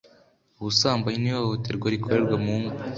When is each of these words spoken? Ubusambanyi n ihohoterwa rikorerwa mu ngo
Ubusambanyi 0.59 1.17
n 1.21 1.25
ihohoterwa 1.31 1.87
rikorerwa 1.93 2.35
mu 2.45 2.55
ngo 2.61 2.75